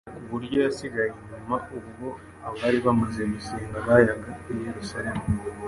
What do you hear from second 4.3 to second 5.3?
i Yerusalemu.